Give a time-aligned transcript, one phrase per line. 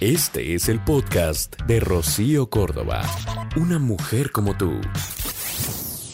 [0.00, 3.02] Este es el podcast de Rocío Córdoba.
[3.54, 4.80] Una mujer como tú.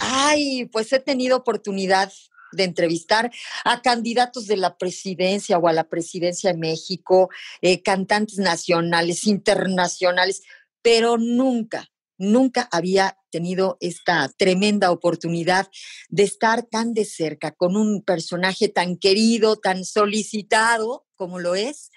[0.01, 2.13] Ay, pues he tenido oportunidad
[2.51, 3.31] de entrevistar
[3.65, 7.31] a candidatos de la presidencia o a la presidencia de México,
[7.63, 10.43] eh, cantantes nacionales, internacionales,
[10.83, 15.69] pero nunca, nunca había tenido esta tremenda oportunidad
[16.09, 21.93] de estar tan de cerca con un personaje tan querido, tan solicitado como lo es.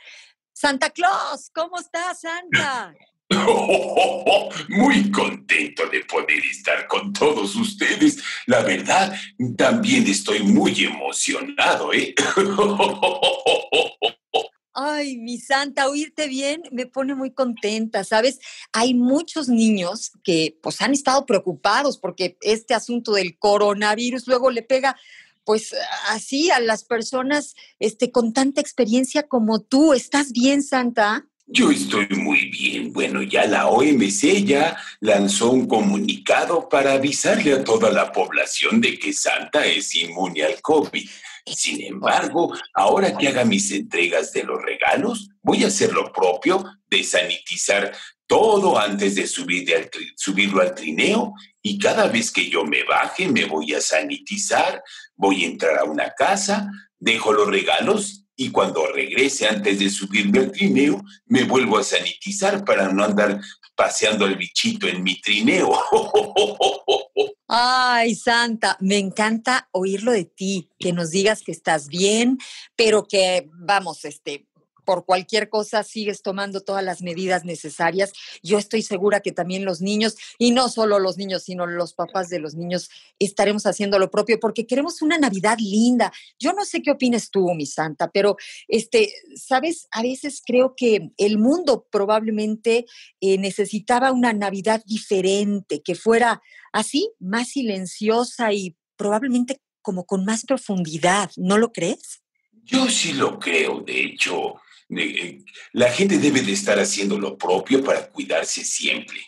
[0.59, 2.93] Santa Claus, ¿cómo estás, Santa?
[4.67, 8.21] Muy contento de poder estar con todos ustedes.
[8.45, 9.17] La verdad,
[9.55, 12.13] también estoy muy emocionado, ¿eh?
[14.73, 18.39] Ay, mi santa, oírte bien me pone muy contenta, ¿sabes?
[18.73, 24.61] Hay muchos niños que pues han estado preocupados porque este asunto del coronavirus luego le
[24.61, 24.97] pega
[25.43, 25.75] pues
[26.09, 29.93] así a las personas este con tanta experiencia como tú.
[29.93, 31.25] ¿Estás bien, Santa?
[31.51, 32.93] Yo estoy muy bien.
[32.93, 38.99] Bueno, ya la OMC ya lanzó un comunicado para avisarle a toda la población de
[38.99, 41.09] que Santa es inmune al COVID.
[41.47, 46.63] Sin embargo, ahora que haga mis entregas de los regalos, voy a hacer lo propio
[46.87, 47.93] de sanitizar
[48.29, 53.27] todo antes de subir al subirlo al trineo y cada vez que yo me baje
[53.27, 54.83] me voy a sanitizar,
[55.15, 60.39] voy a entrar a una casa, dejo los regalos y cuando regrese antes de subirme
[60.39, 63.41] al trineo me vuelvo a sanitizar para no andar
[63.75, 65.71] paseando al bichito en mi trineo.
[67.47, 72.37] Ay, Santa, me encanta oírlo de ti, que nos digas que estás bien,
[72.75, 74.48] pero que, vamos, este,
[74.85, 78.11] por cualquier cosa sigues tomando todas las medidas necesarias.
[78.43, 82.29] Yo estoy segura que también los niños, y no solo los niños, sino los papás
[82.29, 86.11] de los niños, estaremos haciendo lo propio porque queremos una Navidad linda.
[86.39, 91.11] Yo no sé qué opines tú, mi santa, pero este, sabes, a veces creo que
[91.17, 92.85] el mundo probablemente
[93.21, 96.41] eh, necesitaba una Navidad diferente, que fuera
[96.71, 102.21] así, más silenciosa y probablemente como con más profundidad, ¿no lo crees?
[102.63, 104.55] Yo sí lo creo, de hecho,
[104.89, 109.19] la gente debe de estar haciendo lo propio para cuidarse siempre.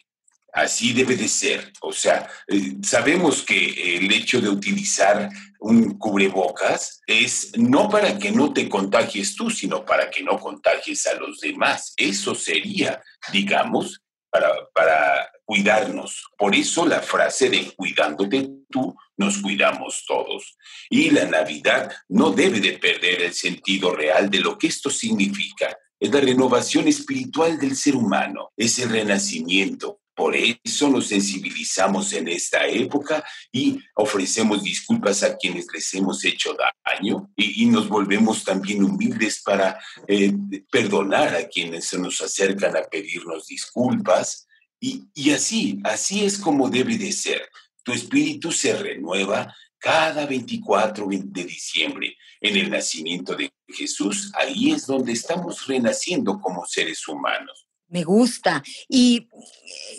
[0.53, 1.71] Así debe de ser.
[1.81, 5.29] O sea, eh, sabemos que el hecho de utilizar
[5.59, 11.07] un cubrebocas es no para que no te contagies tú, sino para que no contagies
[11.07, 11.93] a los demás.
[11.95, 13.01] Eso sería,
[13.31, 16.29] digamos, para, para cuidarnos.
[16.37, 20.57] Por eso la frase de cuidándote tú, nos cuidamos todos.
[20.89, 25.77] Y la Navidad no debe de perder el sentido real de lo que esto significa.
[25.99, 29.99] Es la renovación espiritual del ser humano, es el renacimiento.
[30.15, 36.55] Por eso nos sensibilizamos en esta época y ofrecemos disculpas a quienes les hemos hecho
[36.85, 40.31] daño y, nos volvemos también humildes para eh,
[40.71, 44.47] perdonar a quienes se nos acercan a pedirnos disculpas
[44.83, 47.47] y, así, así es como debe de ser.
[47.83, 54.31] Tu espíritu se renueva cada 24 de diciembre en el nacimiento de Jesús.
[54.35, 57.67] Ahí es donde estamos renaciendo como seres humanos.
[57.91, 58.63] Me gusta.
[58.87, 59.27] Y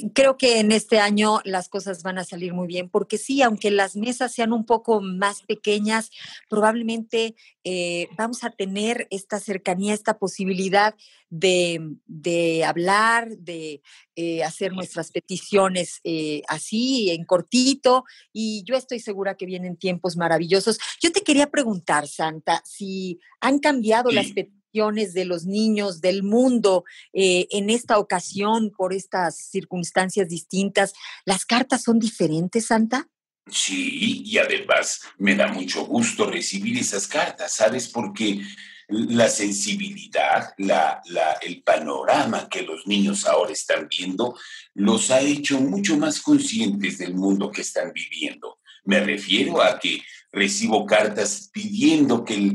[0.00, 3.42] eh, creo que en este año las cosas van a salir muy bien, porque sí,
[3.42, 6.10] aunque las mesas sean un poco más pequeñas,
[6.48, 10.94] probablemente eh, vamos a tener esta cercanía, esta posibilidad
[11.28, 13.82] de, hablar, de
[14.16, 16.00] eh, hacer nuestras peticiones
[16.48, 18.04] así, en cortito.
[18.32, 20.78] Y yo estoy segura que vienen tiempos maravillosos.
[21.02, 26.84] Yo te quería preguntar, Santa, si han cambiado las peticiones de los niños del mundo
[27.12, 30.94] eh, en esta ocasión por estas circunstancias distintas.
[31.26, 33.06] ¿Las cartas son diferentes, Santa?
[33.50, 37.88] Sí, y además me da mucho gusto recibir esas cartas, ¿sabes?
[37.88, 38.40] Porque
[38.88, 44.36] la sensibilidad, la, la, el panorama que los niños ahora están viendo,
[44.74, 48.58] los ha hecho mucho más conscientes del mundo que están viviendo.
[48.84, 50.02] Me refiero a que
[50.32, 52.54] recibo cartas pidiendo que el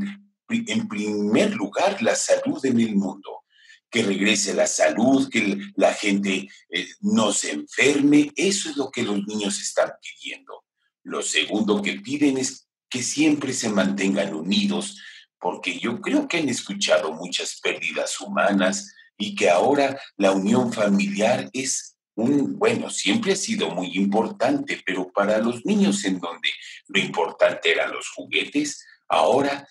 [0.49, 3.43] en primer lugar la salud en el mundo,
[3.89, 9.03] que regrese la salud, que la gente eh, no se enferme, eso es lo que
[9.03, 10.65] los niños están pidiendo.
[11.03, 14.97] Lo segundo que piden es que siempre se mantengan unidos,
[15.39, 21.49] porque yo creo que han escuchado muchas pérdidas humanas y que ahora la unión familiar
[21.53, 26.49] es un, bueno, siempre ha sido muy importante, pero para los niños en donde
[26.87, 29.67] lo importante eran los juguetes, ahora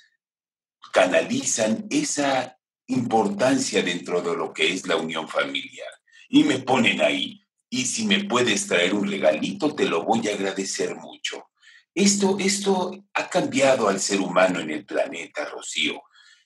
[0.92, 5.90] canalizan esa importancia dentro de lo que es la unión familiar.
[6.28, 10.34] Y me ponen ahí, y si me puedes traer un regalito, te lo voy a
[10.34, 11.48] agradecer mucho.
[11.94, 16.02] Esto, esto ha cambiado al ser humano en el planeta, Rocío.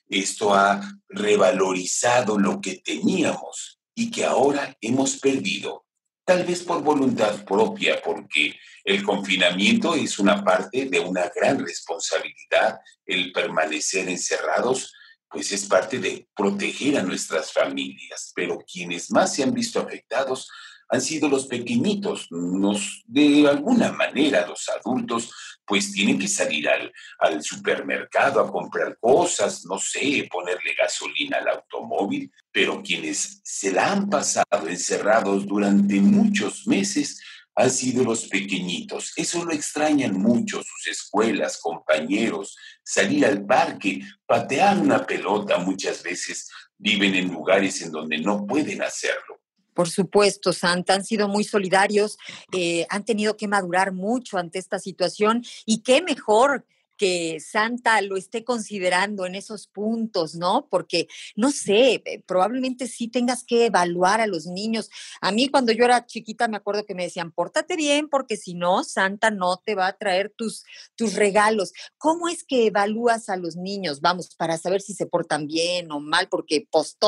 [0.08, 5.86] Esto ha revalorizado lo que teníamos y que ahora hemos perdido,
[6.30, 8.54] tal vez por voluntad propia, porque
[8.84, 12.78] el confinamiento es una parte de una gran responsabilidad.
[13.04, 14.94] El permanecer encerrados,
[15.28, 20.48] pues es parte de proteger a nuestras familias, pero quienes más se han visto afectados
[20.90, 22.26] han sido los pequeñitos.
[22.30, 25.30] Nos, de alguna manera, los adultos,
[25.64, 31.48] pues tienen que salir al, al supermercado a comprar cosas, no sé, ponerle gasolina al
[31.48, 37.20] automóvil, pero quienes se la han pasado encerrados durante muchos meses,
[37.54, 39.12] han sido los pequeñitos.
[39.16, 46.48] Eso lo extrañan mucho, sus escuelas, compañeros, salir al parque, patear una pelota muchas veces.
[46.78, 49.39] Viven en lugares en donde no pueden hacerlo.
[49.80, 52.18] Por supuesto, Santa, han sido muy solidarios,
[52.52, 56.66] eh, han tenido que madurar mucho ante esta situación y qué mejor
[56.98, 60.68] que Santa lo esté considerando en esos puntos, ¿no?
[60.68, 64.90] Porque, no sé, eh, probablemente sí tengas que evaluar a los niños.
[65.22, 68.52] A mí cuando yo era chiquita me acuerdo que me decían, pórtate bien porque si
[68.52, 70.62] no, Santa no te va a traer tus,
[70.94, 71.72] tus regalos.
[71.96, 74.02] ¿Cómo es que evalúas a los niños?
[74.02, 76.98] Vamos, para saber si se portan bien o mal, porque pues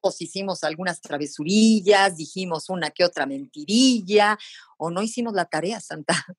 [0.00, 4.38] todos hicimos algunas travesurillas, dijimos una que otra mentirilla,
[4.78, 6.24] o no hicimos la tarea, Santa.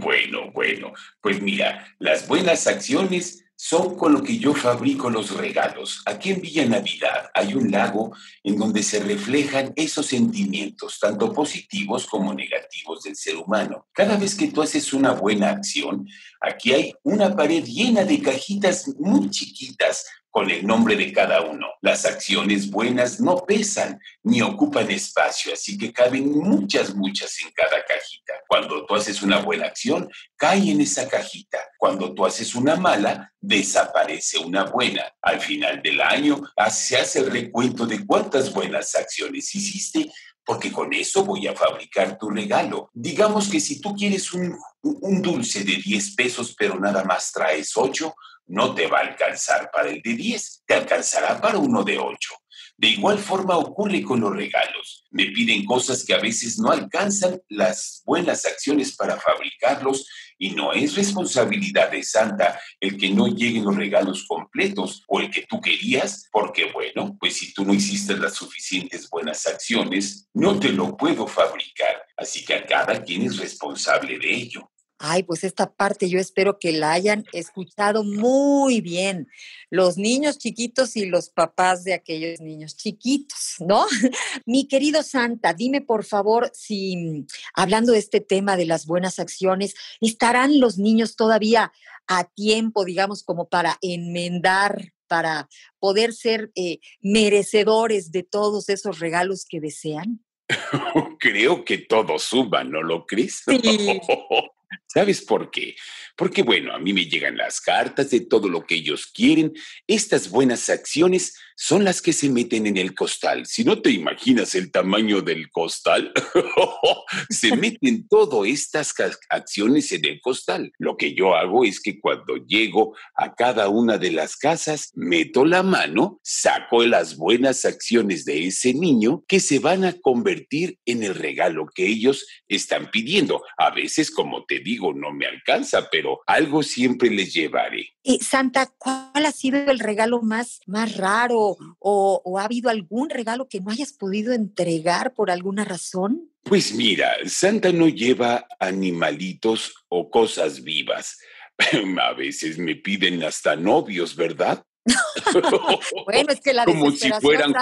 [0.00, 6.00] Bueno, bueno, pues mira, las buenas acciones son con lo que yo fabrico los regalos.
[6.06, 12.06] Aquí en Villa Navidad hay un lago en donde se reflejan esos sentimientos, tanto positivos
[12.06, 13.86] como negativos del ser humano.
[13.92, 16.08] Cada vez que tú haces una buena acción,
[16.40, 21.66] aquí hay una pared llena de cajitas muy chiquitas con el nombre de cada uno.
[21.80, 27.84] Las acciones buenas no pesan ni ocupan espacio, así que caben muchas, muchas en cada
[27.84, 28.34] cajita.
[28.48, 31.58] Cuando tú haces una buena acción, cae en esa cajita.
[31.78, 35.02] Cuando tú haces una mala, desaparece una buena.
[35.20, 36.40] Al final del año
[36.70, 40.10] se hace el recuento de cuántas buenas acciones hiciste
[40.44, 42.90] porque con eso voy a fabricar tu regalo.
[42.92, 47.70] Digamos que si tú quieres un, un dulce de 10 pesos, pero nada más traes
[47.76, 48.12] 8,
[48.50, 52.34] no te va a alcanzar para el de 10, te alcanzará para uno de 8.
[52.76, 55.04] De igual forma ocurre con los regalos.
[55.10, 60.08] Me piden cosas que a veces no alcanzan las buenas acciones para fabricarlos
[60.38, 65.30] y no es responsabilidad de Santa el que no lleguen los regalos completos o el
[65.30, 70.58] que tú querías, porque bueno, pues si tú no hiciste las suficientes buenas acciones, no
[70.58, 72.02] te lo puedo fabricar.
[72.16, 74.70] Así que a cada quien es responsable de ello.
[75.02, 79.28] Ay, pues esta parte yo espero que la hayan escuchado muy bien,
[79.70, 83.86] los niños chiquitos y los papás de aquellos niños chiquitos, ¿no?
[84.44, 87.24] Mi querido Santa, dime por favor si,
[87.54, 91.72] hablando de este tema de las buenas acciones, ¿estarán los niños todavía
[92.06, 95.48] a tiempo, digamos, como para enmendar, para
[95.78, 100.22] poder ser eh, merecedores de todos esos regalos que desean?
[101.20, 103.44] Creo que todos suban, ¿no lo crees?
[103.46, 103.98] Sí.
[104.86, 105.76] ¿Sabes por qué?
[106.16, 109.52] Porque, bueno, a mí me llegan las cartas de todo lo que ellos quieren.
[109.86, 113.44] Estas buenas acciones son las que se meten en el costal.
[113.44, 116.10] Si no te imaginas el tamaño del costal,
[117.28, 118.94] se meten todas estas
[119.28, 120.72] acciones en el costal.
[120.78, 125.44] Lo que yo hago es que cuando llego a cada una de las casas, meto
[125.44, 131.02] la mano, saco las buenas acciones de ese niño que se van a convertir en
[131.02, 133.42] el regalo que ellos están pidiendo.
[133.58, 137.90] A veces, como te digo, no me alcanza, pero algo siempre les llevaré.
[138.02, 143.10] Y Santa, ¿cuál ha sido el regalo más, más raro o, o ha habido algún
[143.10, 146.30] regalo que no hayas podido entregar por alguna razón?
[146.42, 151.18] Pues mira, Santa no lleva animalitos o cosas vivas.
[152.00, 154.64] A veces me piden hasta novios, ¿verdad?
[156.06, 157.54] bueno, es que la como si fueran.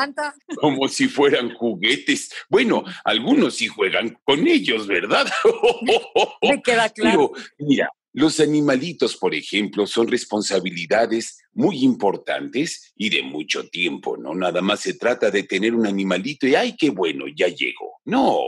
[0.57, 2.31] Como si fueran juguetes.
[2.49, 5.27] Bueno, algunos sí juegan con ellos, ¿verdad?
[6.43, 7.33] Me queda claro.
[7.33, 14.35] Pero mira, los animalitos, por ejemplo, son responsabilidades muy importantes y de mucho tiempo, ¿no?
[14.35, 18.01] Nada más se trata de tener un animalito y, ay, qué bueno, ya llegó.
[18.05, 18.39] No,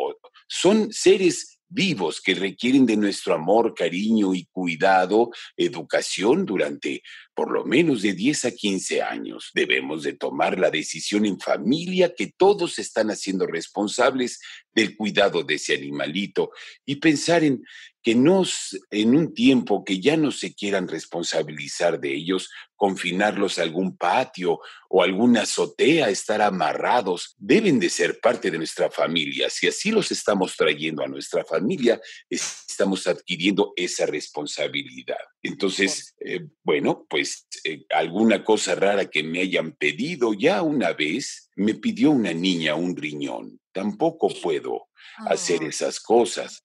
[0.48, 7.02] son seres vivos que requieren de nuestro amor, cariño y cuidado, educación durante
[7.34, 9.50] por lo menos de 10 a 15 años.
[9.54, 14.40] Debemos de tomar la decisión en familia que todos están haciendo responsables
[14.72, 16.50] del cuidado de ese animalito
[16.84, 17.62] y pensar en
[18.02, 23.62] que nos, en un tiempo que ya no se quieran responsabilizar de ellos, confinarlos a
[23.62, 24.58] algún patio
[24.88, 29.50] o alguna azotea, estar amarrados, deben de ser parte de nuestra familia.
[29.50, 35.20] Si así los estamos trayendo a nuestra familia, estamos adquiriendo esa responsabilidad.
[35.42, 37.19] Entonces, eh, bueno, pues
[37.64, 42.74] eh, alguna cosa rara que me hayan pedido ya una vez, me pidió una niña
[42.74, 43.60] un riñón.
[43.80, 44.88] Tampoco puedo
[45.26, 46.62] hacer esas cosas.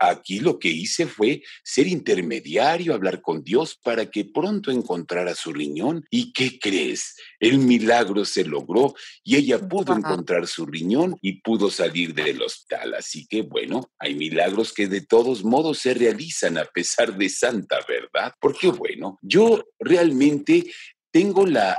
[0.00, 5.52] aquí lo que hice fue ser intermediario, hablar con Dios para que pronto encontrara su
[5.52, 6.04] riñón.
[6.10, 7.14] ¿Y qué crees?
[7.38, 12.94] El milagro se logró y ella pudo encontrar su riñón y pudo salir del hospital.
[12.94, 17.78] Así que bueno, hay milagros que de todos modos se realizan a pesar de Santa,
[17.86, 18.34] ¿verdad?
[18.40, 20.64] Porque bueno, yo realmente
[21.12, 21.78] tengo la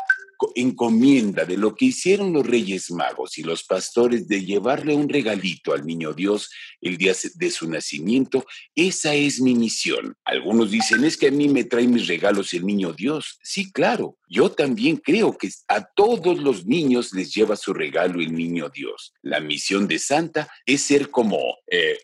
[0.55, 5.73] encomienda de lo que hicieron los reyes magos y los pastores de llevarle un regalito
[5.73, 6.49] al niño Dios
[6.81, 10.15] el día de su nacimiento, esa es mi misión.
[10.23, 13.39] Algunos dicen, es que a mí me trae mis regalos el niño Dios.
[13.43, 18.33] Sí, claro, yo también creo que a todos los niños les lleva su regalo el
[18.33, 19.13] niño Dios.
[19.21, 21.97] La misión de Santa es ser como eh,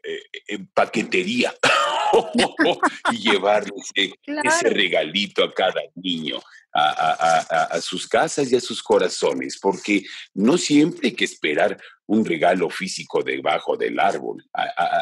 [0.47, 1.53] eh, paquetería.
[3.11, 6.39] y llevarles ese regalito a cada niño
[6.75, 10.03] a, sus casas y a sus corazones, porque
[10.33, 11.77] no siempre hay que esperar
[12.07, 14.43] un regalo físico debajo del árbol.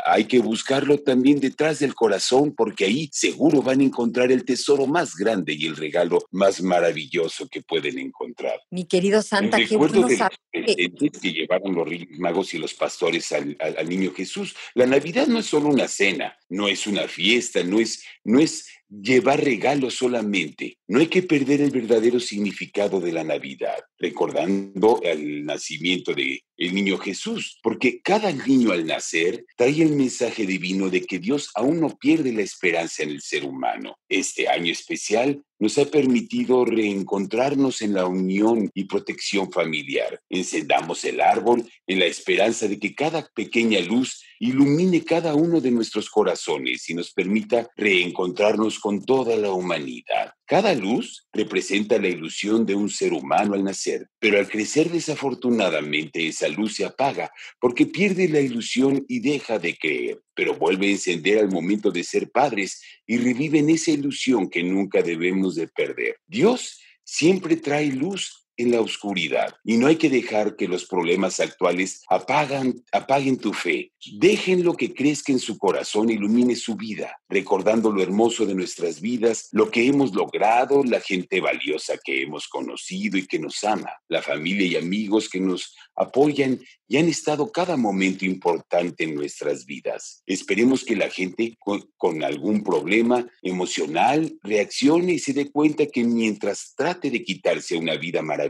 [0.05, 4.85] hay que buscarlo también detrás del corazón, porque ahí seguro van a encontrar el tesoro
[4.87, 8.61] más grande y el regalo más maravilloso que pueden encontrar.
[8.71, 13.89] Mi querido Santa, qué bueno que llevaron los reyes magos y los pastores al, al
[13.89, 14.55] niño Jesús.
[14.73, 18.67] La Navidad no es solo una cena, no es una fiesta, no es, no es
[19.01, 20.77] llevar regalos solamente.
[20.87, 26.73] No hay que perder el verdadero significado de la Navidad, recordando el nacimiento de el
[26.73, 31.79] niño Jesús, porque cada niño al nacer trae el mensaje divino de que Dios aún
[31.79, 33.97] no pierde la esperanza en el ser humano.
[34.07, 40.19] Este año especial nos ha permitido reencontrarnos en la unión y protección familiar.
[40.29, 45.71] Encendamos el árbol en la esperanza de que cada pequeña luz ilumine cada uno de
[45.71, 50.33] nuestros corazones y nos permita reencontrarnos con toda la humanidad.
[50.53, 56.27] Cada luz representa la ilusión de un ser humano al nacer, pero al crecer desafortunadamente
[56.27, 60.91] esa luz se apaga porque pierde la ilusión y deja de creer, pero vuelve a
[60.91, 66.17] encender al momento de ser padres y reviven esa ilusión que nunca debemos de perder.
[66.27, 71.39] Dios siempre trae luz en la oscuridad y no hay que dejar que los problemas
[71.39, 73.91] actuales apagan, apaguen tu fe.
[74.17, 79.01] Dejen lo que crezca en su corazón ilumine su vida, recordando lo hermoso de nuestras
[79.01, 83.91] vidas, lo que hemos logrado, la gente valiosa que hemos conocido y que nos ama,
[84.07, 89.65] la familia y amigos que nos apoyan y han estado cada momento importante en nuestras
[89.65, 90.21] vidas.
[90.25, 96.03] Esperemos que la gente con, con, algún problema emocional reaccione y se dé cuenta que
[96.03, 98.42] mientras trate de quitarse una vida maravillosa,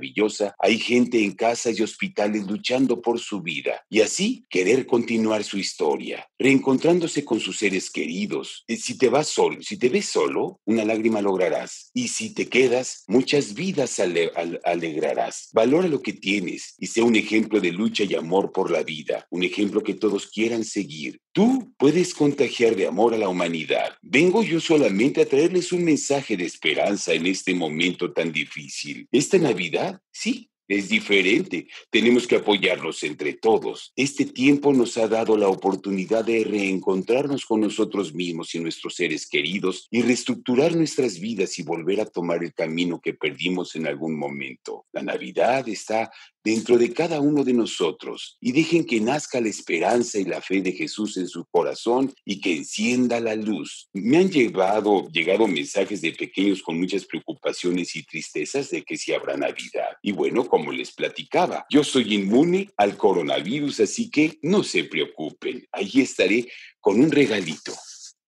[0.59, 5.57] hay gente en casas y hospitales luchando por su vida y así querer continuar su
[5.57, 8.63] historia, reencontrándose con sus seres queridos.
[8.67, 12.49] Eh, si te vas solo, si te ves solo, una lágrima lograrás y si te
[12.49, 14.31] quedas, muchas vidas ale,
[14.63, 15.49] alegrarás.
[15.53, 19.27] Valora lo que tienes y sea un ejemplo de lucha y amor por la vida,
[19.29, 21.19] un ejemplo que todos quieran seguir.
[21.31, 23.95] Tú puedes contagiar de amor a la humanidad.
[24.01, 29.07] Vengo yo solamente a traerles un mensaje de esperanza en este momento tan difícil.
[29.11, 31.67] Esta Navidad, sí, es diferente.
[31.89, 33.91] Tenemos que apoyarnos entre todos.
[33.95, 39.27] Este tiempo nos ha dado la oportunidad de reencontrarnos con nosotros mismos y nuestros seres
[39.27, 44.17] queridos y reestructurar nuestras vidas y volver a tomar el camino que perdimos en algún
[44.17, 44.85] momento.
[44.91, 46.11] La Navidad está
[46.43, 50.61] dentro de cada uno de nosotros y dejen que nazca la esperanza y la fe
[50.61, 53.89] de Jesús en su corazón y que encienda la luz.
[53.93, 59.13] Me han llegado, llegado mensajes de pequeños con muchas preocupaciones y tristezas de que si
[59.13, 59.97] habrá Navidad.
[60.01, 65.67] Y bueno, como les platicaba, yo soy inmune al coronavirus, así que no se preocupen,
[65.71, 66.47] ahí estaré
[66.79, 67.73] con un regalito.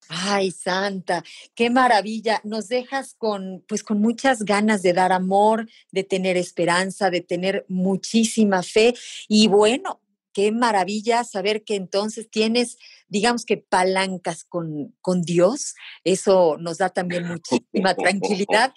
[0.09, 2.41] Ay, Santa, qué maravilla.
[2.43, 7.63] Nos dejas con, pues, con muchas ganas de dar amor, de tener esperanza, de tener
[7.69, 8.95] muchísima fe.
[9.27, 10.01] Y bueno,
[10.33, 15.75] qué maravilla saber que entonces tienes, digamos que palancas con, con Dios.
[16.03, 18.73] Eso nos da también muchísima tranquilidad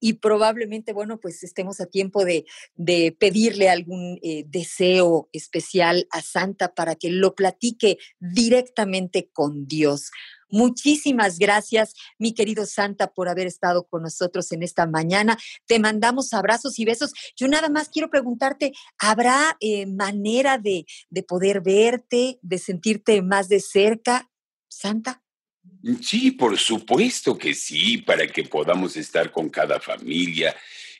[0.00, 2.44] y probablemente, bueno, pues estemos a tiempo de,
[3.18, 10.10] pedirle algún eh, deseo especial a Santa para que lo platique directamente con Dios.
[10.48, 15.36] Muchísimas gracias, mi querido Santa, por haber estado con nosotros en esta mañana.
[15.66, 17.12] Te mandamos abrazos y besos.
[17.36, 23.48] Yo nada más quiero preguntarte, ¿habrá eh, manera de, de poder verte, de sentirte más
[23.48, 24.30] de cerca,
[24.68, 25.25] Santa?
[26.02, 30.54] Sí, por supuesto que sí, para que podamos estar con cada familia.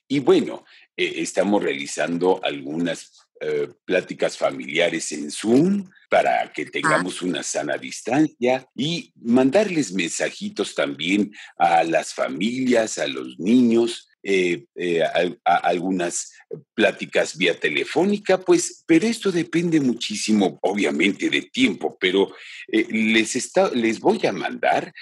[0.06, 0.64] Y bueno,
[0.96, 8.66] eh, estamos realizando algunas eh, pláticas familiares en Zoom para que tengamos una sana distancia
[8.75, 16.33] y mandarles mensajitos también a las familias, a los niños, eh, eh, a, algunas
[16.75, 22.33] pláticas vía telefónica, pues, pero esto depende muchísimo, obviamente, de tiempo, pero
[22.68, 24.92] les, está, les voy a mandar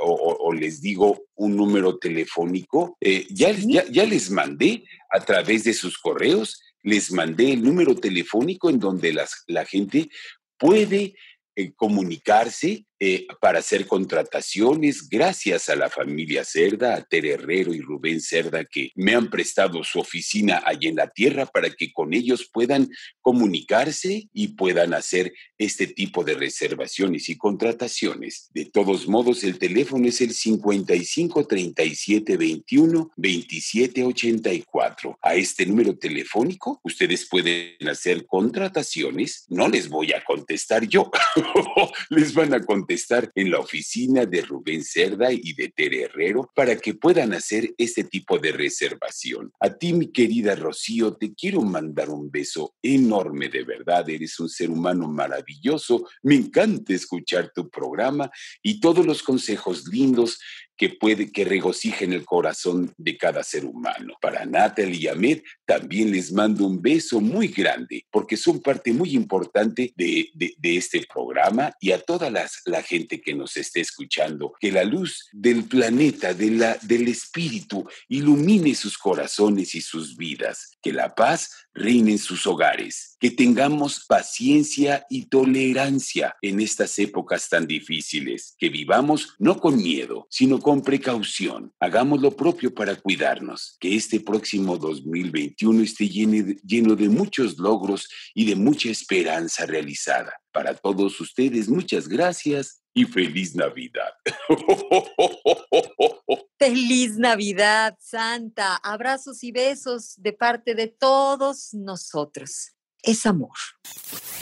[0.00, 2.96] o, les digo un número telefónico,
[3.30, 8.70] ya, ya, ya les mandé a través de sus correos les mandé el número telefónico
[8.70, 10.08] en donde la gente
[10.56, 11.14] puede
[11.58, 17.80] eh, comunicarse eh, para hacer contrataciones, gracias a la familia Cerda, a Tere Herrero y
[17.80, 22.12] Rubén Cerda, que me han prestado su oficina allí en la tierra para que con
[22.12, 22.90] ellos puedan
[23.20, 28.48] comunicarse y puedan hacer este tipo de reservaciones y contrataciones.
[28.52, 35.18] De todos modos, el teléfono es el 55 37 21 27 84.
[35.22, 39.44] A este número telefónico, ustedes pueden hacer contrataciones.
[39.48, 41.12] No les voy a contestar yo,
[42.10, 46.50] les van a contestar estar en la oficina de Rubén Cerda y de Tere Herrero
[46.54, 49.52] para que puedan hacer este tipo de reservación.
[49.60, 54.08] A ti, mi querida Rocío, te quiero mandar un beso enorme de verdad.
[54.08, 56.08] Eres un ser humano maravilloso.
[56.22, 58.30] Me encanta escuchar tu programa
[58.62, 60.38] y todos los consejos lindos
[60.78, 64.14] que puede que regocijen el corazón de cada ser humano.
[64.20, 69.10] Para Natalie y Ahmed también les mando un beso muy grande porque son parte muy
[69.14, 70.30] importante de,
[70.62, 75.28] este programa y a toda las, la gente que nos esté escuchando, que la luz
[75.32, 81.50] del planeta, de la, del espíritu, ilumine sus corazones y sus vidas, que la paz
[81.78, 88.68] reine en sus hogares, que tengamos paciencia y tolerancia en estas épocas tan difíciles, que
[88.68, 91.72] vivamos no con miedo, sino con precaución.
[91.80, 98.08] Hagamos lo propio para cuidarnos, que este próximo 2021 esté lleno lleno de muchos logros
[98.34, 100.32] y de mucha esperanza realizada.
[100.52, 104.12] Para todos ustedes, muchas gracias y feliz Navidad.
[106.58, 108.74] Feliz Navidad, Santa.
[108.76, 112.72] Abrazos y besos de parte de todos nosotros.
[113.00, 113.54] Es amor.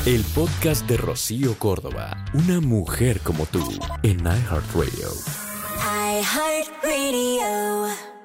[0.07, 3.69] El podcast de Rocío Córdoba, una mujer como tú,
[4.03, 5.11] en iHeartRadio.
[6.23, 8.16] iHeartRadio.